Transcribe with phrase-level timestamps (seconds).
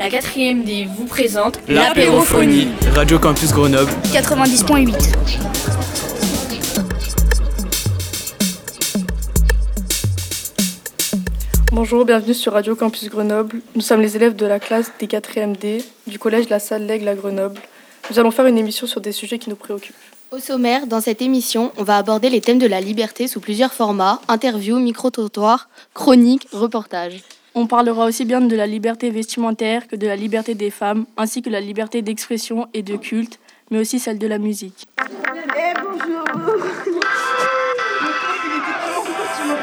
[0.00, 2.68] La quatrième D vous présente l'apérophonie.
[2.94, 4.94] Radio Campus Grenoble 90.8.
[11.70, 13.60] Bonjour, bienvenue sur Radio Campus Grenoble.
[13.74, 17.08] Nous sommes les élèves de la classe des 4e D du collège La Salle L'Aigle
[17.08, 17.60] à Grenoble.
[18.10, 19.94] Nous allons faire une émission sur des sujets qui nous préoccupent.
[20.30, 23.74] Au sommaire, dans cette émission, on va aborder les thèmes de la liberté sous plusieurs
[23.74, 27.22] formats interviews, micro-trottoirs, chroniques, reportages.
[27.54, 31.42] On parlera aussi bien de la liberté vestimentaire que de la liberté des femmes, ainsi
[31.42, 34.86] que la liberté d'expression et de culte, mais aussi celle de la musique.
[35.00, 36.24] Eh bonjour.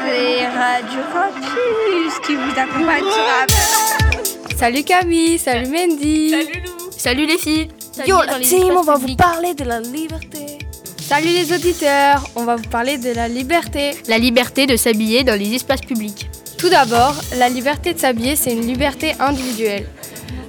[0.06, 6.90] Les Radio Campus qui vous accompagnent sur Salut Camille, salut Mendy Salut Lou.
[6.90, 7.68] Salut les filles.
[8.06, 10.58] Yo la team, on va vous parler de la liberté.
[10.98, 13.92] Salut les auditeurs, on va vous parler de la liberté.
[14.08, 16.28] La liberté de s'habiller dans les espaces publics.
[16.58, 19.86] Tout d'abord, la liberté de s'habiller, c'est une liberté individuelle.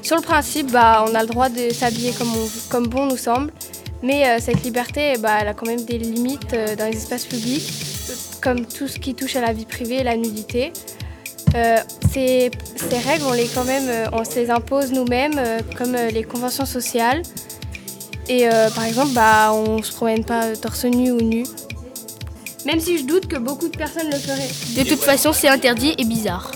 [0.02, 2.14] Sur le principe, bah, on a le droit de s'habiller
[2.72, 3.52] comme, bon nous semble,
[4.02, 7.28] mais euh, cette liberté, bah, elle a quand même des limites euh, dans les espaces
[7.28, 7.72] publics,
[8.42, 10.74] comme tout ce qui touche à la vie privée, la nudité.
[11.54, 11.78] Euh,
[12.12, 12.50] ces,
[13.08, 15.40] règles, on les, quand même, on les impose nous-mêmes,
[15.78, 17.22] comme les conventions sociales.
[18.28, 21.44] Et par exemple, bah, on ne se promène pas torse nu ou nu.
[22.66, 24.84] Même si je doute que beaucoup de personnes le feraient.
[24.84, 26.52] De toute façon, c'est interdit et bizarre.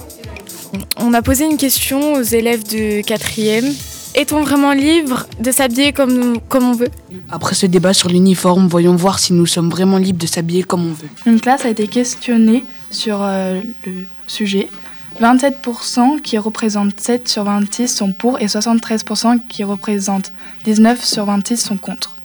[0.97, 3.73] On a posé une question aux élèves de 4e.
[4.15, 6.89] Est-on vraiment libre de s'habiller comme, comme on veut?
[7.31, 10.85] Après ce débat sur l'uniforme, voyons voir si nous sommes vraiment libres de s'habiller comme
[10.85, 11.09] on veut.
[11.25, 14.67] Une classe a été questionnée sur euh, le sujet.
[15.21, 20.31] 27% qui représentent 7 sur 26 sont pour et 73% qui représentent
[20.65, 22.15] 19 sur 26 sont contre.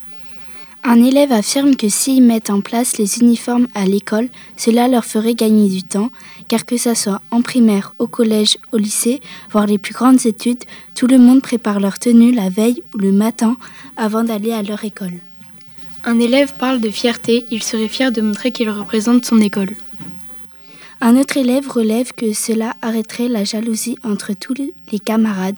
[0.91, 5.35] Un élève affirme que s'ils mettent en place les uniformes à l'école, cela leur ferait
[5.35, 6.11] gagner du temps,
[6.49, 10.65] car que ce soit en primaire, au collège, au lycée, voire les plus grandes études,
[10.95, 13.59] tout le monde prépare leur tenue la veille ou le matin
[13.99, 15.13] avant d'aller à leur école.
[16.05, 19.75] Un élève parle de fierté, il serait fier de montrer qu'il représente son école.
[21.03, 25.57] Un autre élève relève que cela arrêterait la jalousie entre tous les camarades.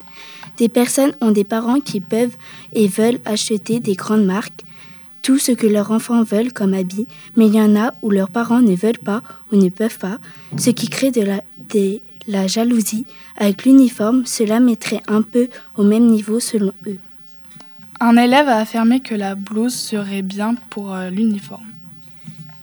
[0.56, 2.36] Des personnes ont des parents qui peuvent
[2.72, 4.64] et veulent acheter des grandes marques,
[5.22, 8.30] tout ce que leurs enfants veulent comme habits, mais il y en a où leurs
[8.30, 9.22] parents ne veulent pas
[9.52, 10.18] ou ne peuvent pas,
[10.56, 11.42] ce qui crée de la,
[11.72, 13.06] de la jalousie.
[13.36, 16.98] Avec l'uniforme, cela mettrait un peu au même niveau selon eux.
[18.00, 21.66] Un élève a affirmé que la blouse serait bien pour euh, l'uniforme.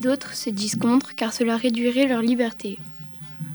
[0.01, 2.79] D'autres se disent contre car cela réduirait leur liberté.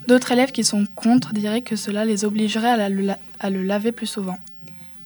[0.06, 3.92] D'autres élèves qui sont contre diraient que cela les obligerait à, la, à, le laver
[3.92, 4.38] plus souvent.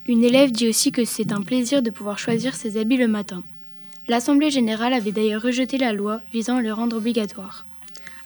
[0.07, 3.43] Une élève dit aussi que c'est un plaisir de pouvoir choisir ses habits le matin.
[4.07, 7.65] L'Assemblée générale avait d'ailleurs rejeté la loi visant à le rendre obligatoire.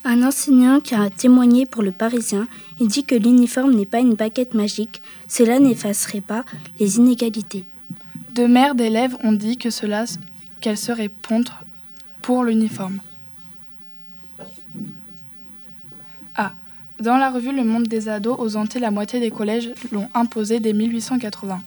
[0.03, 2.47] Un enseignant qui a témoigné pour le Parisien
[2.79, 6.43] il dit que l'uniforme n'est pas une baguette magique, cela n'effacerait pas
[6.79, 7.65] les inégalités.
[8.33, 10.05] Deux mères d'élèves ont dit que cela
[10.59, 11.63] qu'elles seraient contre
[12.21, 12.99] pour l'uniforme.
[16.35, 16.53] Ah,
[16.99, 20.59] dans la revue Le Monde des ados, aux Antilles, la moitié des collèges l'ont imposé
[20.59, 21.61] dès 1880.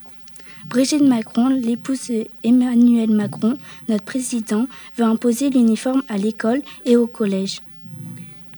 [0.68, 2.10] Brigitte Macron, l'épouse
[2.42, 3.56] d'Emmanuel Macron,
[3.88, 4.66] notre président,
[4.96, 7.60] veut imposer l'uniforme à l'école et au collège.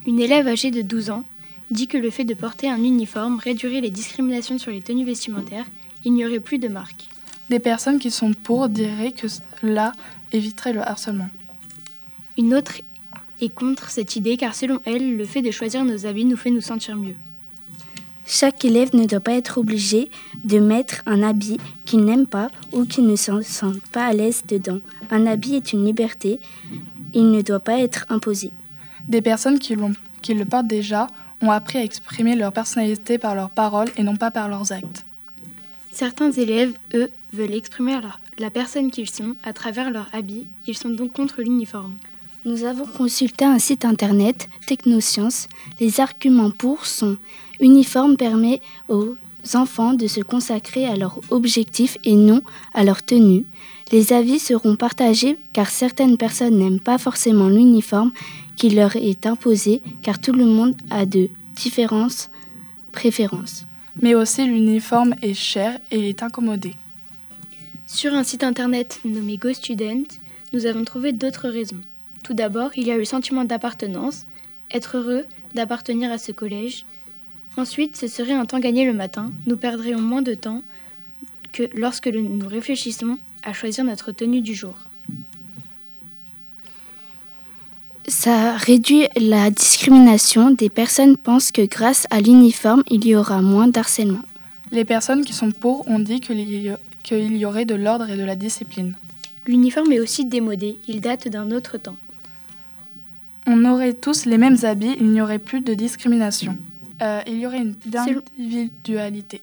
[0.06, 1.24] Une élève âgée de 12 ans
[1.70, 5.66] dit que le fait de porter un uniforme réduirait les discriminations sur les tenues vestimentaires,
[6.04, 7.08] il n'y aurait plus de marques.
[7.50, 9.92] Des personnes qui sont pour diraient que cela
[10.32, 11.28] éviterait le harcèlement.
[12.38, 12.80] Une autre
[13.40, 16.50] est contre cette idée car selon elle, le fait de choisir nos habits nous fait
[16.50, 17.14] nous sentir mieux.
[18.26, 20.10] Chaque élève ne doit pas être obligé
[20.44, 24.42] de mettre un habit qu'il n'aime pas ou qu'il ne se sent pas à l'aise
[24.48, 24.80] dedans.
[25.10, 26.40] Un habit est une liberté,
[27.14, 28.50] il ne doit pas être imposé.
[29.06, 29.76] Des personnes qui,
[30.22, 31.06] qui le portent déjà
[31.40, 35.04] ont appris à exprimer leur personnalité par leurs paroles et non pas par leurs actes.
[35.92, 40.46] Certains élèves, eux, veulent exprimer leur, la personne qu'ils sont à travers leur habit.
[40.66, 41.94] Ils sont donc contre l'uniforme.
[42.44, 45.48] Nous avons consulté un site internet, Technosciences.
[45.80, 47.16] Les arguments pour sont
[47.60, 49.14] uniforme permet aux
[49.54, 52.42] enfants de se consacrer à leur objectif et non
[52.74, 53.44] à leur tenue.
[53.92, 58.12] Les avis seront partagés car certaines personnes n'aiment pas forcément l'uniforme
[58.56, 62.30] qui leur est imposé car tout le monde a de différentes
[62.92, 63.66] préférences.
[64.02, 66.74] Mais aussi l'uniforme est cher et il est incommodé.
[67.86, 70.08] Sur un site internet nommé GoStudent,
[70.52, 71.80] nous avons trouvé d'autres raisons.
[72.24, 74.26] Tout d'abord, il y a le sentiment d'appartenance,
[74.72, 75.24] être heureux
[75.54, 76.84] d'appartenir à ce collège.
[77.56, 79.30] Ensuite, ce serait un temps gagné le matin.
[79.46, 80.62] Nous perdrions moins de temps
[81.52, 84.74] que lorsque nous réfléchissons à choisir notre tenue du jour.
[88.08, 90.50] Ça réduit la discrimination.
[90.50, 94.22] Des personnes pensent que grâce à l'uniforme, il y aura moins d'harcèlement.
[94.70, 96.70] Les personnes qui sont pour ont dit qu'il y,
[97.02, 98.94] qu'il y aurait de l'ordre et de la discipline.
[99.46, 101.96] L'uniforme est aussi démodé, il date d'un autre temps.
[103.46, 106.56] On aurait tous les mêmes habits, il n'y aurait plus de discrimination.
[107.02, 109.42] Euh, il y aurait une individualité.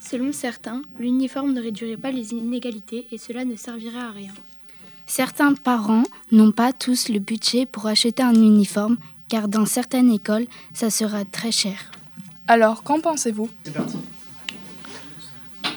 [0.00, 4.32] Selon certains, l'uniforme ne réduirait pas les inégalités et cela ne servirait à rien.
[5.06, 8.96] Certains parents n'ont pas tous le budget pour acheter un uniforme,
[9.28, 11.90] car dans certaines écoles, ça sera très cher.
[12.46, 13.48] Alors, qu'en pensez-vous?
[13.64, 13.96] C'est parti.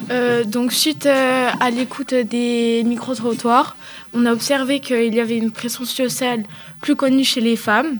[0.09, 3.75] Euh, donc suite euh, à l'écoute des micro-trottoirs,
[4.13, 6.43] on a observé qu'il y avait une pression sociale
[6.81, 7.99] plus connue chez les femmes.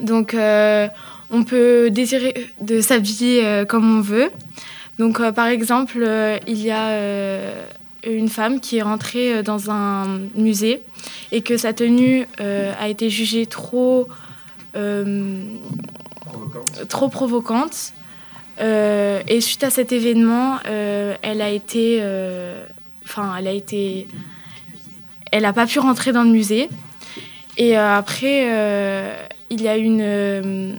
[0.00, 0.88] Donc euh,
[1.34, 4.30] on peut désirer de s'habiller comme on veut.
[4.98, 6.06] Donc par exemple,
[6.46, 6.98] il y a
[8.06, 10.82] une femme qui est rentrée dans un musée
[11.32, 14.08] et que sa tenue a été jugée trop,
[14.72, 16.88] Provocante.
[16.88, 17.92] trop provocante.
[18.60, 22.02] Euh, et suite à cet événement, euh, elle a été,
[23.04, 24.06] enfin, elle a été,
[25.32, 26.68] elle n'a pas pu rentrer dans le musée.
[27.56, 28.42] Et euh, après,
[29.50, 30.78] il y a une,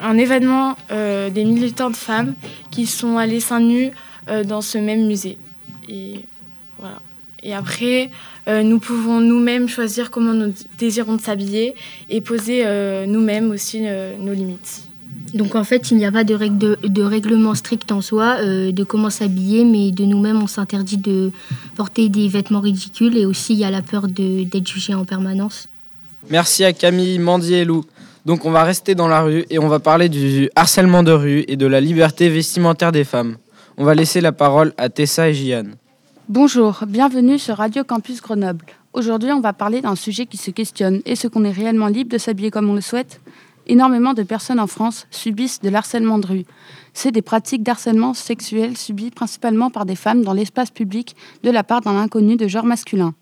[0.00, 2.34] un événement des militantes femmes
[2.70, 3.90] qui sont allées seins nus
[4.46, 5.36] dans ce même musée.
[5.88, 6.20] Et
[6.78, 6.98] voilà.
[7.42, 8.10] Et après,
[8.46, 11.74] nous pouvons nous-mêmes choisir comment nous désirons de s'habiller
[12.08, 12.64] et poser
[13.06, 13.80] nous-mêmes aussi
[14.18, 14.84] nos limites.
[15.34, 18.38] Donc en fait, il n'y a pas de, règle de, de règlement strict en soi
[18.40, 21.30] euh, de comment s'habiller, mais de nous-mêmes, on s'interdit de
[21.76, 25.68] porter des vêtements ridicules et aussi il y a la peur d'être jugé en permanence.
[26.30, 27.84] Merci à Camille, Mandy et Lou.
[28.30, 31.44] Donc on va rester dans la rue et on va parler du harcèlement de rue
[31.48, 33.38] et de la liberté vestimentaire des femmes.
[33.76, 35.74] On va laisser la parole à Tessa et Jiane.
[36.28, 38.66] Bonjour, bienvenue sur Radio Campus Grenoble.
[38.92, 41.00] Aujourd'hui, on va parler d'un sujet qui se questionne.
[41.06, 43.20] Est-ce qu'on est réellement libre de s'habiller comme on le souhaite?
[43.66, 46.44] Énormément de personnes en France subissent de l'harcèlement de rue.
[46.94, 51.64] C'est des pratiques d'harcèlement sexuel subies principalement par des femmes dans l'espace public de la
[51.64, 53.12] part d'un inconnu de genre masculin.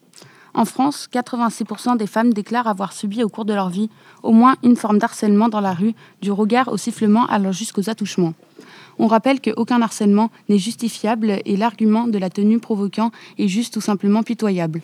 [0.58, 3.90] En France, 86% des femmes déclarent avoir subi au cours de leur vie
[4.24, 8.34] au moins une forme d'harcèlement dans la rue, du regard au sifflement allant jusqu'aux attouchements.
[8.98, 13.80] On rappelle qu'aucun harcèlement n'est justifiable et l'argument de la tenue provoquant est juste tout
[13.80, 14.82] simplement pitoyable.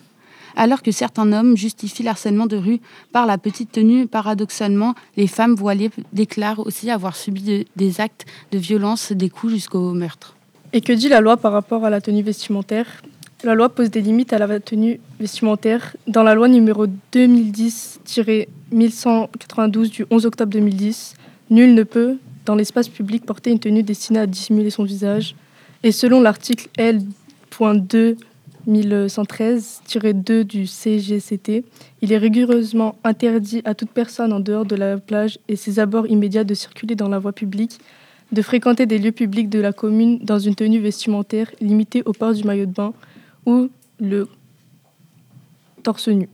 [0.55, 2.79] Alors que certains hommes justifient l'harcèlement de rue
[3.11, 8.25] par la petite tenue, paradoxalement, les femmes voilées déclarent aussi avoir subi de, des actes
[8.53, 10.37] de violence, des coups jusqu'au meurtre.
[10.71, 13.01] Et que dit la loi par rapport à la tenue vestimentaire?
[13.45, 15.95] La loi pose des limites à la tenue vestimentaire.
[16.07, 21.13] Dans la loi numéro 2010-1192 du 11 octobre 2010,
[21.51, 25.35] nul ne peut, dans l'espace public, porter une tenue destinée à dissimuler son visage.
[25.83, 28.17] Et selon l'article L.2
[28.67, 31.65] 1113-2 du CGCT,
[32.01, 36.07] il est rigoureusement interdit à toute personne en dehors de la plage et ses abords
[36.07, 37.77] immédiats de circuler dans la voie publique,
[38.31, 42.33] de fréquenter des lieux publics de la commune dans une tenue vestimentaire limitée au port
[42.33, 42.91] du maillot de bain
[43.45, 43.69] ou
[43.99, 44.27] le
[45.83, 46.29] torse nu.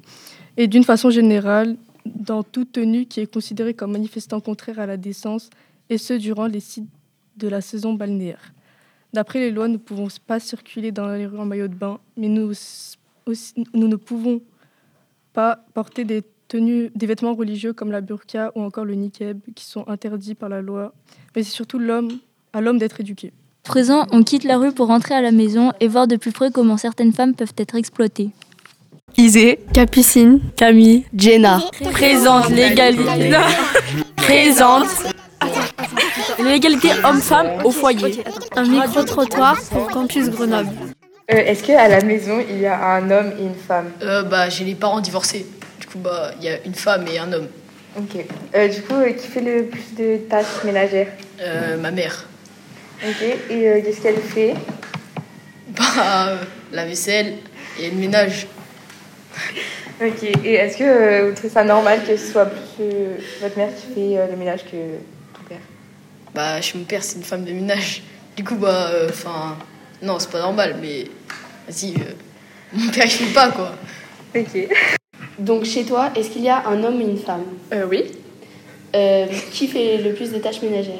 [0.58, 4.98] Et d'une façon générale, dans toute tenue qui est considérée comme manifestant contraire à la
[4.98, 5.50] décence,
[5.90, 6.90] et ce durant les sites
[7.38, 8.54] de la saison balnéaire.
[9.14, 12.00] D'après les lois, nous ne pouvons pas circuler dans les rues en maillot de bain,
[12.16, 12.54] mais nous,
[13.26, 14.42] aussi, nous ne pouvons
[15.34, 19.66] pas porter des tenues, des vêtements religieux comme la burqa ou encore le niqab, qui
[19.66, 20.94] sont interdits par la loi.
[21.36, 22.20] Mais c'est surtout l'homme,
[22.54, 23.34] à l'homme d'être éduqué.
[23.64, 26.50] Présent, on quitte la rue pour rentrer à la maison et voir de plus près
[26.52, 28.32] comment certaines femmes peuvent être exploitées.
[29.18, 31.62] Isée, Capucine, Camille, Jenna.
[31.92, 33.32] Présente l'égalité.
[34.16, 34.88] Présente
[36.40, 38.24] l'égalité homme-femme au foyer.
[38.56, 40.70] Un micro-trottoir pour Campus Grenoble.
[41.32, 43.92] Euh, Est-ce qu'à la maison, il y a un homme et une femme?
[44.02, 45.46] Euh, bah, j'ai les parents divorcés.
[45.80, 47.48] Du coup, bah, il y a une femme et un homme.
[47.98, 48.26] Ok.
[48.56, 51.08] Euh, du coup, euh, qui fait le plus de tâches ménagères?
[51.42, 52.26] Euh, ma mère.
[53.04, 53.22] Ok.
[53.50, 54.54] Et euh, qu'est-ce qu'elle fait?
[55.70, 56.38] Bah, euh,
[56.72, 57.36] la vaisselle
[57.80, 58.48] et le ménage.
[60.02, 60.24] Ok.
[60.44, 63.70] Et est-ce que euh, vous trouvez ça normal que ce soit plus euh, votre mère
[63.76, 64.78] qui fait euh, le ménage que
[65.34, 65.60] ton père?
[66.34, 68.04] Bah, chez mon père, c'est une femme de ménage.
[68.36, 69.58] Du coup, bah, enfin,
[70.02, 71.06] non, c'est pas normal, mais
[71.68, 72.14] vas-y, euh,
[72.74, 73.74] mon père, il fait pas, quoi.
[74.36, 74.68] Ok.
[75.40, 77.46] Donc chez toi, est-ce qu'il y a un homme et une femme?
[77.74, 78.12] Euh, oui.
[78.96, 80.94] Euh, Qui fait le plus de tâches ménagères?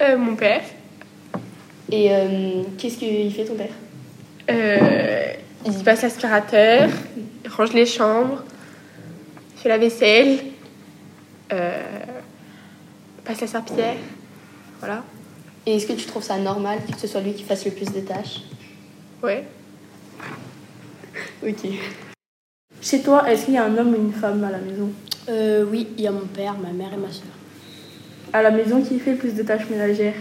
[0.00, 0.62] Euh, mon père.
[1.90, 3.70] Et euh, qu'est-ce qu'il fait ton père?
[4.50, 5.32] Euh,
[5.64, 6.88] il passe l'aspirateur,
[7.44, 8.42] il range les chambres,
[9.54, 10.38] il fait la vaisselle,
[11.52, 11.82] euh,
[13.24, 13.96] passe la serpillière.
[14.80, 15.02] Voilà.
[15.64, 17.90] Et est-ce que tu trouves ça normal que ce soit lui qui fasse le plus
[17.92, 18.42] de tâches?
[19.22, 19.44] Ouais.
[21.42, 21.66] Ok.
[22.82, 24.90] Chez toi, est-ce qu'il y a un homme et une femme à la maison?
[25.28, 27.35] Euh, oui, il y a mon père, ma mère et ma soeur.
[28.32, 30.14] À la maison, qui fait le plus de tâches ménagères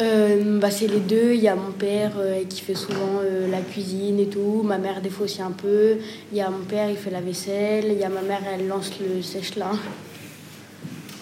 [0.00, 1.32] Euh, bah, c'est les deux.
[1.34, 4.62] Il y a mon père euh, qui fait souvent euh, la cuisine et tout.
[4.64, 5.96] Ma mère, des fois aussi un peu.
[6.30, 7.86] Il y a mon père, il fait la vaisselle.
[7.90, 9.72] Il y a ma mère, elle lance le sèche-lin.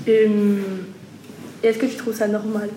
[0.07, 0.29] Et,
[1.63, 2.69] est-ce que tu trouves ça normal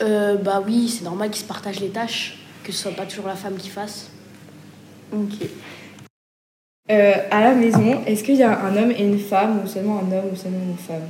[0.00, 3.34] Bah oui, c'est normal qu'ils se partagent les tâches, que ce soit pas toujours la
[3.34, 4.10] femme qui fasse.
[5.12, 5.48] Ok.
[6.88, 10.12] à la maison, est-ce qu'il y a un homme et une femme, ou seulement un
[10.12, 11.08] homme, ou seulement une femme?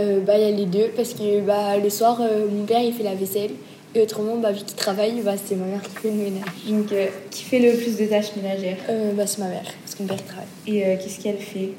[0.00, 2.80] Euh, bah, il y a les deux parce que bah, le soir, euh, mon père
[2.80, 3.50] il fait la vaisselle
[3.94, 6.42] et autrement, bah, vu qu'il travaille, bah, c'est ma mère qui fait le ménage.
[6.68, 8.78] Donc, euh, qui fait le plus de tâches ménagères?
[9.14, 10.46] Bah, C'est ma mère parce que mon père travaille.
[10.66, 11.70] Et qu'est-ce qu'elle fait?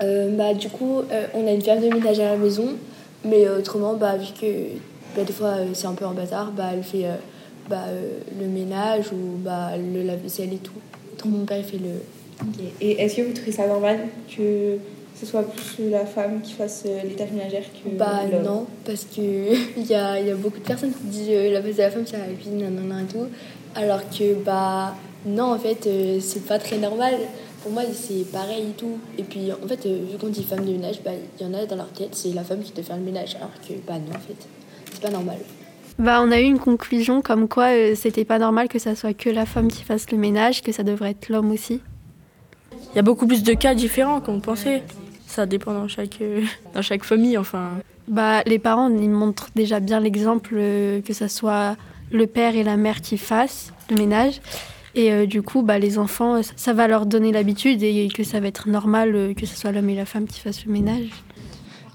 [0.00, 1.02] Bah, Du coup,
[1.34, 2.74] on a une femme de ménage à la maison,
[3.24, 4.46] mais autrement, bah, vu que
[5.16, 7.06] bah, des fois c'est un peu en bazar, bah, elle fait
[7.70, 7.84] bah,
[8.40, 10.72] le ménage ou bah, le lave-vaisselle et tout.
[11.14, 12.02] Autrement, mon père il fait le.
[12.80, 14.00] Et est-ce que vous trouvez ça normal?
[14.36, 14.78] Que
[15.22, 19.04] ce soit plus la femme qui fasse euh, les tâches ménagères que Bah non, parce
[19.04, 19.56] qu'il
[19.88, 22.02] y a, y a beaucoup de personnes qui disent euh, la place de la femme
[22.04, 23.28] c'est la cuisine, nanana et tout.
[23.76, 27.14] Alors que bah non, en fait, euh, c'est pas très normal.
[27.62, 28.98] Pour moi, c'est pareil et tout.
[29.16, 31.64] Et puis en fait, vu qu'on dit femme de ménage, bah il y en a
[31.66, 33.36] dans leur tête, c'est la femme qui doit faire le ménage.
[33.36, 34.48] Alors que bah non, en fait,
[34.92, 35.38] c'est pas normal.
[35.98, 39.30] Bah, on a eu une conclusion comme quoi c'était pas normal que ça soit que
[39.30, 41.80] la femme qui fasse le ménage, que ça devrait être l'homme aussi.
[42.92, 44.82] Il y a beaucoup plus de cas différents qu'on pensait
[45.32, 46.42] ça dépend dans chaque, euh,
[46.74, 47.38] dans chaque famille.
[47.38, 47.70] Enfin.
[48.08, 51.76] Bah, les parents, ils montrent déjà bien l'exemple euh, que ce soit
[52.10, 54.40] le père et la mère qui fassent le ménage.
[54.94, 58.40] Et euh, du coup, bah, les enfants, ça va leur donner l'habitude et que ça
[58.40, 61.08] va être normal que ce soit l'homme et la femme qui fassent le ménage.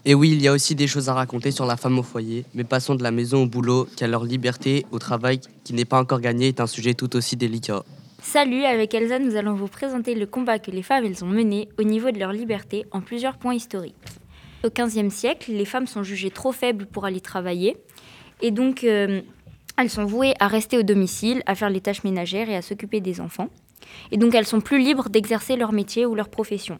[0.05, 2.45] Et oui, il y a aussi des choses à raconter sur la femme au foyer,
[2.55, 5.99] mais passons de la maison au boulot, car leur liberté au travail qui n'est pas
[5.99, 7.83] encore gagnée est un sujet tout aussi délicat.
[8.21, 11.69] Salut, avec Elsa, nous allons vous présenter le combat que les femmes elles ont mené
[11.77, 13.95] au niveau de leur liberté en plusieurs points historiques.
[14.63, 17.77] Au XVe siècle, les femmes sont jugées trop faibles pour aller travailler
[18.41, 19.21] et donc euh,
[19.77, 23.01] elles sont vouées à rester au domicile, à faire les tâches ménagères et à s'occuper
[23.01, 23.49] des enfants.
[24.11, 26.79] Et donc elles sont plus libres d'exercer leur métier ou leur profession.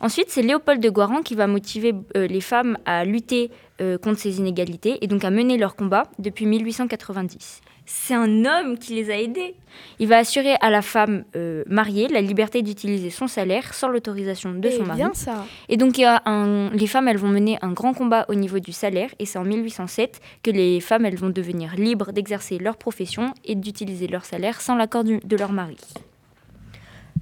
[0.00, 4.20] Ensuite, c'est Léopold de Guaran qui va motiver euh, les femmes à lutter euh, contre
[4.20, 9.10] ces inégalités et donc à mener leur combat depuis 1890 c'est un homme qui les
[9.10, 9.54] a aidés.
[9.98, 14.52] Il va assurer à la femme euh, mariée la liberté d'utiliser son salaire sans l'autorisation
[14.52, 14.98] de son mari.
[14.98, 15.46] Bien ça.
[15.68, 18.34] Et donc, il y a un, les femmes, elles vont mener un grand combat au
[18.34, 19.10] niveau du salaire.
[19.18, 23.54] Et c'est en 1807 que les femmes, elles vont devenir libres d'exercer leur profession et
[23.54, 25.78] d'utiliser leur salaire sans l'accord de leur mari.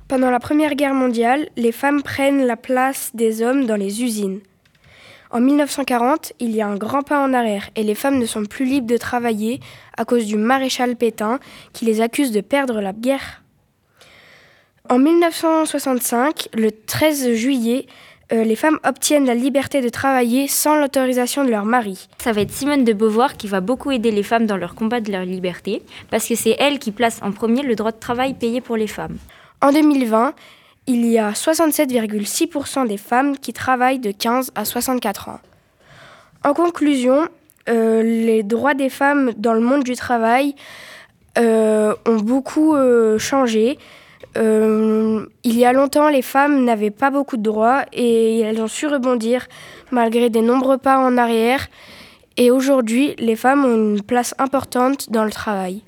[0.08, 4.40] Pendant la Première Guerre mondiale, les femmes prennent la place des hommes dans les usines.
[5.34, 8.44] En 1940, il y a un grand pas en arrière et les femmes ne sont
[8.44, 9.58] plus libres de travailler
[9.96, 11.40] à cause du maréchal Pétain
[11.72, 13.42] qui les accuse de perdre la guerre.
[14.88, 17.86] En 1965, le 13 juillet,
[18.32, 22.06] euh, les femmes obtiennent la liberté de travailler sans l'autorisation de leur mari.
[22.18, 25.00] Ça va être Simone de Beauvoir qui va beaucoup aider les femmes dans leur combat
[25.00, 28.34] de leur liberté, parce que c'est elle qui place en premier le droit de travail
[28.34, 29.16] payé pour les femmes.
[29.60, 30.32] En 2020,
[30.86, 35.40] il y a 67,6% des femmes qui travaillent de 15 à 64 ans.
[36.44, 37.28] En conclusion,
[37.68, 40.54] euh, les droits des femmes dans le monde du travail
[41.38, 43.78] euh, ont beaucoup euh, changé.
[44.36, 48.86] il y a longtemps, les femmes n'avaient pas beaucoup de droits et elles ont su
[48.86, 49.46] rebondir
[49.90, 51.68] malgré des nombreux pas en arrière.
[52.36, 55.82] Et aujourd'hui, les femmes ont une place importante dans le travail.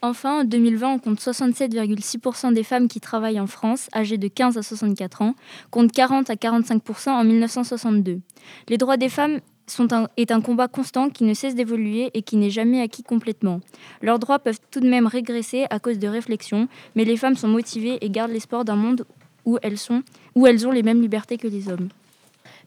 [0.00, 4.56] Enfin, en 2020, on compte 67,6% des femmes qui travaillent en France, âgées de 15
[4.56, 5.34] à 64 ans,
[5.70, 8.20] contre 40 à 45% en 1962.
[8.68, 12.22] Les droits des femmes sont un, est un combat constant qui ne cesse d'évoluer et
[12.22, 13.60] qui n'est jamais acquis complètement.
[14.00, 17.48] Leurs droits peuvent tout de même régresser à cause de réflexions, mais les femmes sont
[17.48, 19.04] motivées et gardent l'espoir d'un monde
[19.44, 20.02] où elles, sont,
[20.36, 21.88] où elles ont les mêmes libertés que les hommes.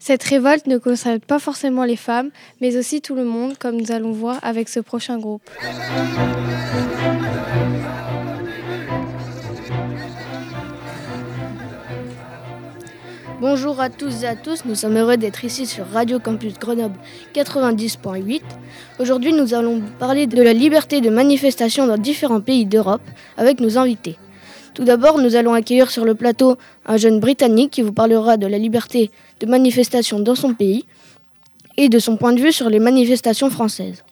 [0.04, 2.30] Cette révolte ne concerne pas forcément les femmes,
[2.60, 5.48] mais aussi tout le monde, comme nous allons voir avec ce prochain groupe.
[13.40, 16.98] Bonjour à tous et à tous, nous sommes heureux d'être ici sur Radio Campus Grenoble
[17.32, 18.40] 90.8.
[18.98, 23.02] Aujourd'hui, nous allons parler de la liberté de manifestation dans différents pays d'Europe
[23.36, 24.18] avec nos invités.
[24.74, 28.46] Tout d'abord, nous allons accueillir sur le plateau un jeune Britannique qui vous parlera de
[28.46, 29.10] la liberté
[29.40, 30.86] de manifestation dans son pays
[31.76, 34.02] et de son point de vue sur les manifestations françaises.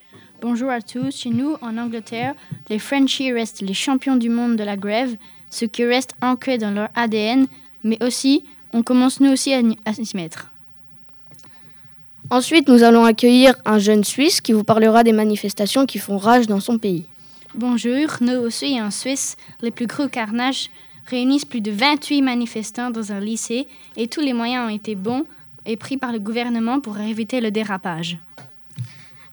[0.42, 1.16] Bonjour à tous.
[1.16, 2.34] Chez nous, en Angleterre,
[2.68, 5.16] les Frenchies restent les champions du monde de la grève,
[5.48, 7.46] ce qui reste ancré dans leur ADN,
[7.82, 10.50] mais aussi, on commence nous aussi à, s'y mettre.
[12.30, 16.46] Ensuite, nous allons accueillir un jeune Suisse qui vous parlera des manifestations qui font rage
[16.46, 17.04] dans son pays.
[17.56, 20.70] Bonjour, nous aussi en Suisse, les plus gros carnages
[21.06, 23.66] réunissent plus de 28 manifestants dans un lycée
[23.96, 25.24] et tous les moyens ont été bons
[25.66, 28.18] et pris par le gouvernement pour éviter le dérapage.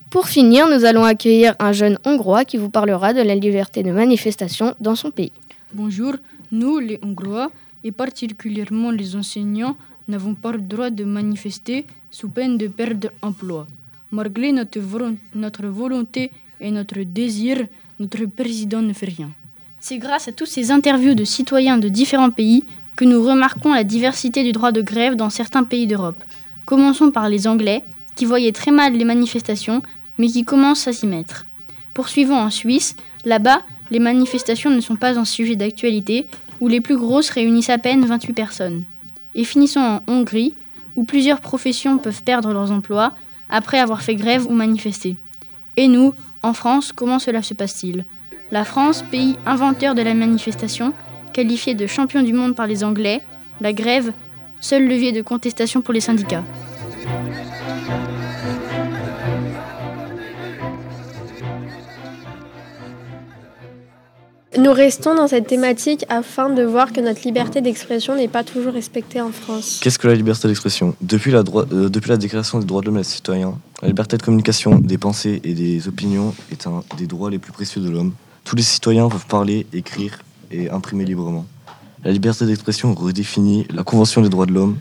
[0.09, 3.91] Pour finir, nous allons accueillir un jeune Hongrois qui vous parlera de la liberté de
[3.91, 5.31] manifestation dans son pays.
[5.71, 6.15] Bonjour,
[6.51, 7.51] nous les Hongrois,
[7.83, 13.67] et particulièrement les enseignants, n'avons pas le droit de manifester sous peine de perdre emploi.
[14.09, 14.79] Malgré notre,
[15.35, 17.67] notre volonté et notre désir,
[17.99, 19.29] notre président ne fait rien.
[19.79, 22.63] C'est grâce à toutes ces interviews de citoyens de différents pays
[22.95, 26.21] que nous remarquons la diversité du droit de grève dans certains pays d'Europe.
[26.65, 27.83] Commençons par les Anglais,
[28.15, 29.81] qui voyaient très mal les manifestations,
[30.17, 31.45] mais qui commencent à s'y mettre.
[31.93, 33.61] Poursuivons en Suisse, là-bas,
[33.91, 36.25] les manifestations ne sont pas un sujet d'actualité,
[36.59, 38.83] où les plus grosses réunissent à peine 28 personnes.
[39.35, 40.53] Et finissons en Hongrie,
[40.95, 43.13] où plusieurs professions peuvent perdre leurs emplois
[43.49, 45.15] après avoir fait grève ou manifesté.
[45.77, 46.13] Et nous,
[46.47, 48.05] en France, comment cela se passe-t-il?
[48.51, 50.93] La France, pays inventeur de la manifestation,
[51.33, 53.21] qualifié de champion du monde par les Anglais,
[53.59, 54.13] la grève,
[54.61, 56.43] seul levier de contestation pour les syndicats.
[64.57, 68.73] Nous restons dans cette thématique afin de voir que notre liberté d'expression n'est pas toujours
[68.73, 69.79] respectée en France.
[69.83, 72.95] Qu'est-ce que la liberté d'expression depuis, la euh, depuis la Déclaration des droits de l'homme
[72.95, 77.05] et des citoyens, la liberté de communication des pensées et des opinions est un des
[77.05, 78.13] droits les plus précieux de l'homme.
[78.45, 81.45] Tous les citoyens peuvent parler, écrire et imprimer librement.
[82.03, 84.79] La liberté d'expression redéfinit la Convention des droits de l'homme,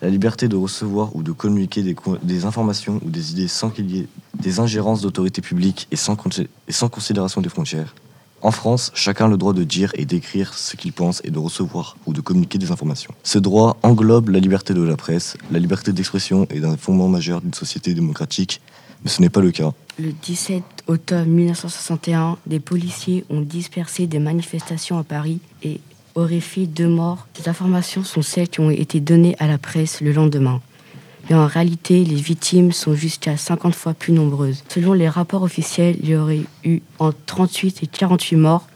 [0.00, 4.00] la liberté de recevoir ou de communiquer des, informations ou des idées sans qu'il y
[4.00, 4.08] ait
[4.38, 6.16] des ingérences d'autorités publiques et sans
[6.88, 7.94] considération des frontières.
[8.42, 11.38] En France, chacun a le droit de dire et d'écrire ce qu'il pense et de
[11.38, 13.12] recevoir ou de communiquer des informations.
[13.22, 17.42] Ce droit englobe la liberté de la presse, la liberté d'expression est un fondement majeur
[17.42, 18.62] d'une société démocratique,
[19.04, 19.72] mais ce n'est pas le cas.
[19.98, 25.80] Le 17 octobre 1961, des policiers ont dispersé des manifestations à Paris et
[26.14, 27.26] auraient fait deux morts.
[27.34, 30.60] Ces informations sont celles qui ont été données à la presse le lendemain.
[31.30, 34.64] Mais en réalité, les victimes sont jusqu'à 50 fois plus nombreuses.
[34.68, 38.66] Selon les rapports officiels, il y aurait eu entre 38 et 48 morts,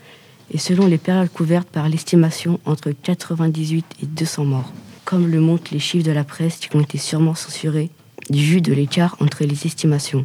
[0.52, 4.73] et selon les périodes couvertes par l'estimation, entre 98 et 200 morts.
[5.04, 7.90] Comme le montrent les chiffres de la presse qui ont été sûrement censurés,
[8.30, 10.25] du vu de l'écart entre les estimations.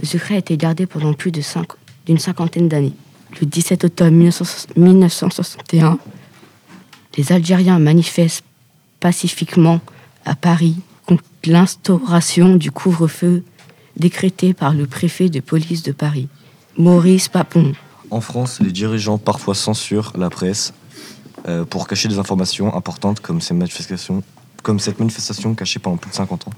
[0.00, 2.94] Le secret a été gardé pendant plus d'une cinquantaine d'années.
[3.40, 5.98] Le 17 octobre 1961,
[7.16, 8.42] les Algériens manifestent
[8.98, 9.80] pacifiquement
[10.24, 10.74] à Paris
[11.44, 13.42] l'instauration du couvre-feu
[13.96, 16.28] décrété par le préfet de police de Paris,
[16.76, 17.72] Maurice Papon.
[18.10, 20.72] En France, les dirigeants parfois censurent la presse
[21.48, 24.22] euh, pour cacher des informations importantes comme, ces manifestations,
[24.62, 26.52] comme cette manifestation cachée pendant plus de 50 ans.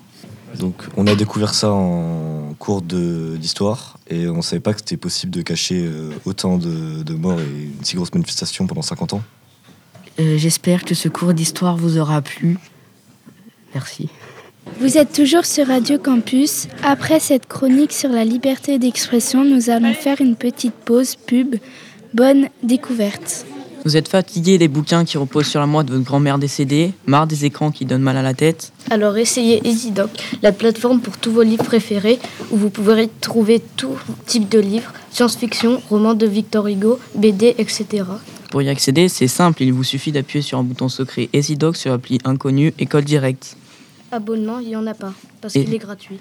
[0.58, 4.98] Donc on a découvert ça en cours d'histoire et on ne savait pas que c'était
[4.98, 9.14] possible de cacher euh, autant de, de, morts et une si grosse manifestation pendant 50
[9.14, 9.22] ans.
[10.20, 12.58] Euh, j'espère que ce cours d'histoire vous aura plu.
[13.74, 14.10] Merci.
[14.80, 16.66] Vous êtes toujours sur Radio Campus.
[16.82, 21.56] Après cette chronique sur la liberté d'expression, nous allons faire une petite pause pub.
[22.14, 23.46] Bonne découverte.
[23.84, 27.26] Vous êtes fatigué des bouquins qui reposent sur la moi de votre grand-mère décédée, marre
[27.26, 30.10] des écrans qui donnent mal à la tête Alors essayez EasyDoc,
[30.42, 32.20] la plateforme pour tous vos livres préférés
[32.52, 38.04] où vous pourrez trouver tout type de livres, science-fiction, romans de Victor Hugo, BD, etc.
[38.50, 41.90] Pour y accéder, c'est simple, il vous suffit d'appuyer sur un bouton secret EasyDoc sur
[41.90, 43.56] l'appli inconnue École Directe.
[44.12, 46.20] Abonnement, il n'y en a pas, parce qu'il est gratuit.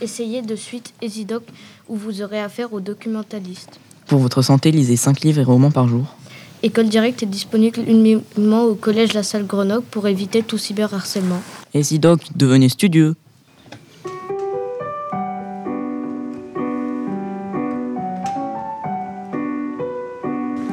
[0.00, 1.44] Essayez de suite EasyDoc
[1.88, 3.78] où vous aurez affaire aux documentalistes.
[4.08, 6.16] Pour votre santé, lisez 5 livres et romans par jour.
[6.64, 11.40] École Directe est disponible uniquement au collège La Salle Grenoble pour éviter tout cyberharcèlement.
[11.74, 13.14] EasyDoc, devenez studieux.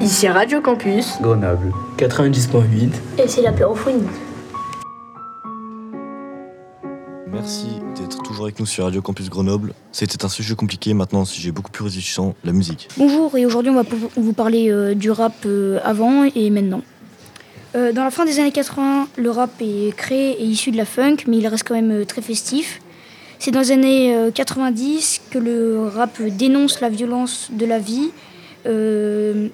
[0.01, 2.89] Ici Radio Campus Grenoble 90.8
[3.23, 4.01] et c'est l'apérophonie.
[4.01, 4.32] Merci
[8.43, 9.73] avec nous sur Radio Campus Grenoble.
[9.91, 12.87] C'était un sujet compliqué, maintenant un sujet beaucoup plus résistant, la musique.
[12.97, 13.83] Bonjour, et aujourd'hui on va
[14.15, 16.81] vous parler euh, du rap euh, avant et maintenant.
[17.75, 20.85] Euh, dans la fin des années 80, le rap est créé et issu de la
[20.85, 22.81] funk, mais il reste quand même très festif.
[23.39, 28.11] C'est dans les années 90 que le rap dénonce la violence de la vie,
[28.65, 29.49] de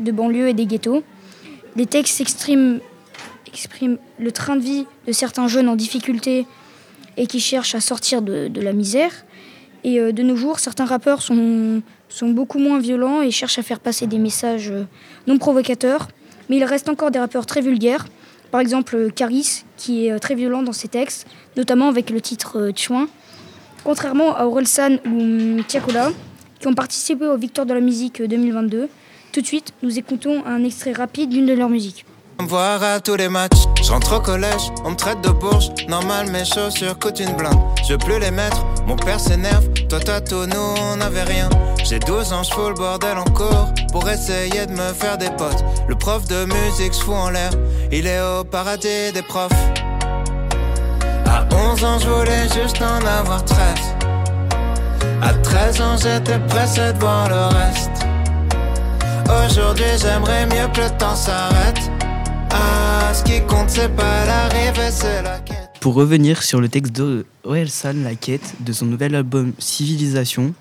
[0.00, 1.02] banlieue et des ghettos.
[1.74, 2.80] Les textes expriment
[4.18, 6.46] le train de vie de certains jeunes en difficulté
[7.16, 9.12] et qui cherchent à sortir de, la misère.
[9.84, 13.62] Et euh, de nos jours, certains rappeurs sont, sont beaucoup moins violents et cherchent à
[13.62, 14.84] faire passer des messages euh,
[15.26, 16.08] non provocateurs.
[16.48, 18.06] Mais il reste encore des rappeurs très vulgaires.
[18.50, 21.26] Par exemple, Caris, qui est euh, très violent dans ses textes,
[21.56, 23.08] notamment avec le titre Chouin.
[23.84, 26.10] Contrairement à Orelsan ou Tiakola,
[26.58, 28.88] qui ont participé aux Victoires de la musique 2022,
[29.32, 32.06] tout de suite, nous écoutons un extrait rapide d'une de leurs musiques.
[32.40, 33.64] Me voir à tous les matchs.
[33.82, 35.70] Je rentre au collège, on me traite de bourge.
[35.88, 37.58] Normal, mes chaussures coûtent une blinde.
[37.86, 41.48] Je veux plus les mettre Mon père s'énerve, toi t'as tout, nous on avait rien.
[41.84, 45.64] J'ai 12 ans, je fous le bordel encore pour essayer de me faire des potes.
[45.88, 47.50] Le prof de musique se fout en l'air,
[47.90, 49.52] il est au paradis des profs.
[51.26, 53.58] À 11 ans, je voulais juste en avoir 13.
[55.22, 58.06] À 13 ans, j'étais pressé de voir le reste.
[59.44, 61.90] Aujourd'hui, j'aimerais mieux que le temps s'arrête.
[63.16, 65.70] Ce qui compte, c'est pas l'arrivée, c'est la quête.
[65.80, 70.52] Pour revenir sur le texte de Orelsan La Quête de son nouvel album Civilisation,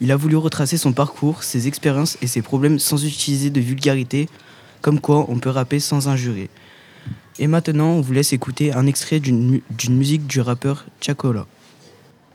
[0.00, 4.28] il a voulu retracer son parcours, ses expériences et ses problèmes sans utiliser de vulgarité,
[4.80, 6.50] comme quoi on peut rapper sans injurer.
[7.38, 11.46] Et maintenant, on vous laisse écouter un extrait d'une mu- d'une musique du rappeur Chacola.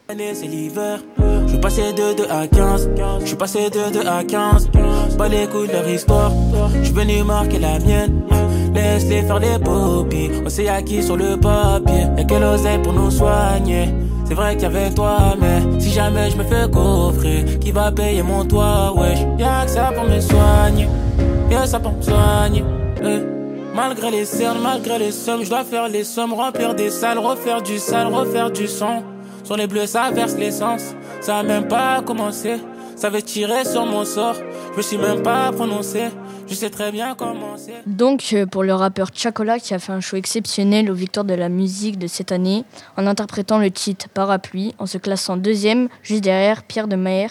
[0.09, 0.99] année, c'est l'hiver.
[1.45, 2.89] Je suis passé de 2 à 15.
[3.21, 4.69] Je suis passé de 2 à 15.
[5.17, 6.31] Pas les couilles de leur histoire.
[6.79, 8.21] Je suis venu marquer la mienne.
[8.97, 9.47] Laisse-les faire les.
[10.43, 12.07] On s'est acquis sur le papier.
[12.17, 13.93] Y'a quelle oseille pour nous soigner.
[14.25, 17.91] C'est vrai qu'il y avait toi, mais si jamais je me fais coffrer, qui va
[17.91, 19.19] payer mon toit, wesh?
[19.37, 20.87] Y'a que ça pour me soigner.
[21.51, 22.63] Y'a ça pour me soigner.
[23.03, 23.19] eh.
[23.75, 27.61] Malgré les cernes, malgré les sommes, je dois faire les sommes, remplir des salles, refaire
[27.61, 29.03] du sale, refaire du son.
[29.43, 30.95] Sur les bleus, ça verse l'essence.
[31.21, 32.55] Ça a même pas commencé.
[32.95, 34.37] Ça veut tirer sur mon sort.
[34.75, 36.05] Je suis même pas prononcé.
[36.49, 37.83] Je sais très bien comment c'est.
[37.85, 41.33] Donc, euh, pour le rappeur Chacola qui a fait un show exceptionnel aux victoires de
[41.33, 42.63] la musique de cette année,
[42.95, 47.29] en interprétant le titre Parapluie, en se classant deuxième, juste derrière Pierre de Maher.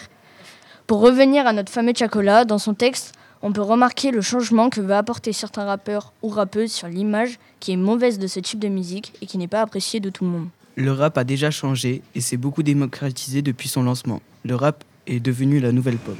[0.85, 4.81] Pour revenir à notre fameux Chacola, dans son texte, on peut remarquer le changement que
[4.81, 8.67] veut apporter certains rappeurs ou rappeuses sur l'image qui est mauvaise de ce type de
[8.67, 10.47] musique et qui n'est pas appréciée de tout le monde.
[10.75, 14.21] Le rap a déjà changé et s'est beaucoup démocratisé depuis son lancement.
[14.45, 16.15] Le rap est devenu la nouvelle pop.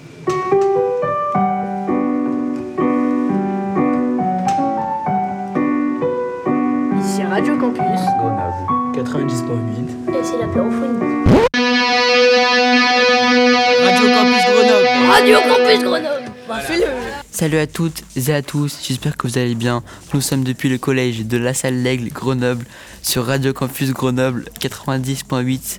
[7.38, 8.02] Radio Campus.
[8.18, 10.10] Grenoble 90.8.
[10.10, 11.24] Et c'est la pérophonie.
[13.84, 14.88] Radio Campus Grenoble.
[15.08, 16.32] Radio Campus Grenoble.
[16.50, 16.56] Bah.
[17.30, 19.84] Salut à toutes et à tous, j'espère que vous allez bien.
[20.16, 22.66] Nous sommes depuis le collège de La Salle l'Aigle Grenoble
[23.04, 25.78] sur Radio Campus Grenoble 90.8.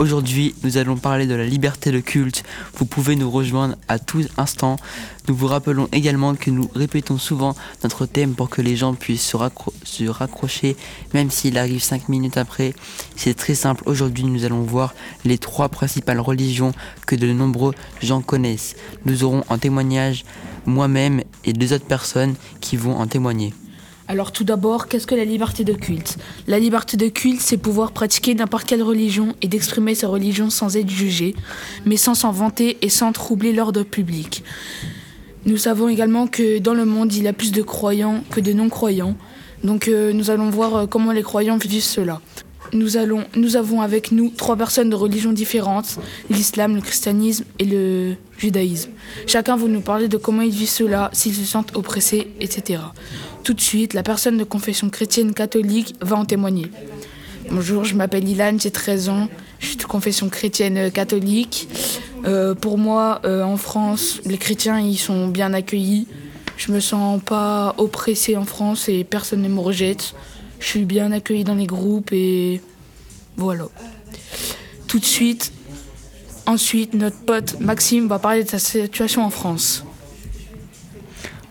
[0.00, 2.42] Aujourd'hui, nous allons parler de la liberté de culte.
[2.78, 4.76] Vous pouvez nous rejoindre à tout instant.
[5.28, 9.26] Nous vous rappelons également que nous répétons souvent notre thème pour que les gens puissent
[9.28, 10.74] se, raccro- se raccrocher,
[11.12, 12.72] même s'il arrive 5 minutes après.
[13.14, 13.82] C'est très simple.
[13.84, 14.94] Aujourd'hui, nous allons voir
[15.26, 16.72] les trois principales religions
[17.06, 18.76] que de nombreux gens connaissent.
[19.04, 20.24] Nous aurons en témoignage
[20.64, 23.52] moi-même et deux autres personnes qui vont en témoigner.
[24.10, 26.18] Alors tout d'abord, qu'est-ce que la liberté de culte?
[26.48, 30.76] La liberté de culte, c'est pouvoir pratiquer n'importe quelle religion et d'exprimer sa religion sans
[30.76, 31.36] être jugé,
[31.86, 34.42] mais sans s'en vanter et sans troubler l'ordre public.
[35.46, 38.52] Nous savons également que dans le monde, il y a plus de croyants que de
[38.52, 39.14] non-croyants.
[39.62, 42.20] Donc euh, nous allons voir euh, comment les croyants vivent cela.
[42.72, 47.64] Nous, allons, nous avons avec nous trois personnes de religions différentes, l'islam, le christianisme et
[47.64, 48.90] le judaïsme.
[49.28, 52.80] Chacun va nous parler de comment ils vivent cela, s'ils se sentent oppressés, etc.
[53.44, 56.70] Tout de suite, la personne de confession chrétienne catholique va en témoigner.
[57.50, 61.68] Bonjour, je m'appelle Ilan, j'ai 13 ans, je suis de confession chrétienne catholique.
[62.26, 66.06] Euh, pour moi, euh, en France, les chrétiens, ils sont bien accueillis.
[66.58, 70.14] Je me sens pas oppressée en France et personne ne me rejette.
[70.58, 72.60] Je suis bien accueillie dans les groupes et
[73.36, 73.68] voilà.
[74.86, 75.52] Tout de suite,
[76.44, 79.84] ensuite, notre pote Maxime va parler de sa situation en France.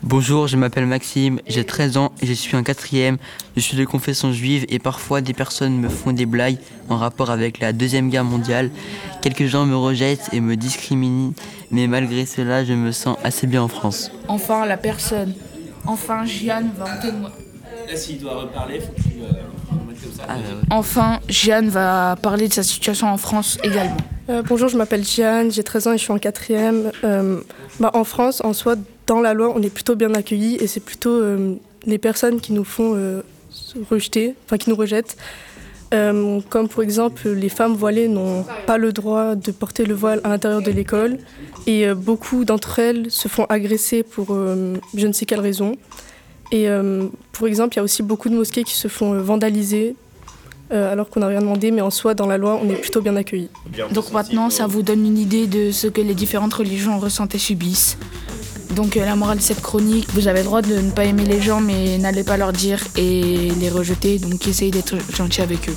[0.01, 3.17] Bonjour, je m'appelle Maxime, j'ai 13 ans et je suis en quatrième.
[3.57, 6.57] Je suis de confession juive et parfois des personnes me font des blagues
[6.87, 8.71] en rapport avec la Deuxième Guerre mondiale.
[9.21, 11.33] Quelques gens me rejettent et me discriminent,
[11.69, 14.09] mais malgré cela, je me sens assez bien en France.
[14.29, 15.33] Enfin, la personne.
[15.85, 17.35] Enfin, Jeanne va en témoigner.
[17.89, 19.27] Là, s'il doit reparler, faut qu'il euh,
[19.71, 20.23] le mette comme ça.
[20.69, 23.97] Enfin, Jeanne va parler de sa situation en France également.
[24.29, 26.91] Euh, bonjour, je m'appelle Jeanne, j'ai 13 ans et je suis en quatrième.
[27.03, 27.41] Euh,
[27.79, 28.75] bah, en France, en soi,
[29.09, 32.53] dans la loi, on est plutôt bien accueillis et c'est plutôt euh, les personnes qui
[32.53, 33.23] nous font euh,
[33.89, 35.17] rejeter, enfin qui nous rejettent.
[35.95, 40.21] Euh, comme pour exemple, les femmes voilées n'ont pas le droit de porter le voile
[40.23, 41.17] à l'intérieur de l'école
[41.65, 44.27] et beaucoup d'entre elles se font agresser pour
[44.95, 45.75] je ne sais quelle raison.
[46.51, 46.67] Et
[47.31, 49.95] pour exemple, il y a aussi beaucoup de mosquées qui se font vandaliser
[50.69, 53.15] alors qu'on n'a rien demandé, mais en soi, dans la loi, on est plutôt bien
[53.15, 53.49] accueillis.
[53.91, 57.39] Donc maintenant, ça vous donne une idée de ce que les différentes religions ressentent et
[57.39, 57.97] subissent?
[58.75, 61.25] Donc euh, la morale de cette chronique, vous avez le droit de ne pas aimer
[61.25, 64.19] les gens, mais n'allez pas leur dire et les rejeter.
[64.19, 65.75] Donc essayez d'être gentil avec eux.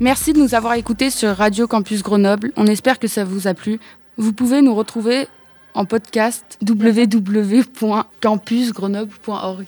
[0.00, 2.52] Merci de nous avoir écoutés sur Radio Campus Grenoble.
[2.56, 3.80] On espère que ça vous a plu.
[4.16, 5.26] Vous pouvez nous retrouver
[5.74, 9.66] en podcast www.campusgrenoble.org.